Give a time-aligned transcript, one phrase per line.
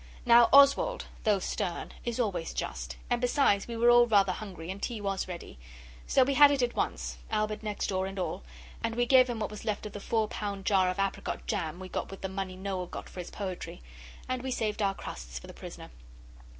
[0.25, 4.81] Now Oswald, though stern, is always just, and besides we were all rather hungry, and
[4.81, 5.59] tea was ready.
[6.07, 8.41] So we had it at once, Albert next door and all
[8.83, 11.79] and we gave him what was left of the four pound jar of apricot jam
[11.79, 13.83] we got with the money Noel got for his poetry.
[14.27, 15.91] And we saved our crusts for the prisoner.